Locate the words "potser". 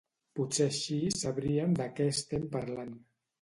0.37-0.65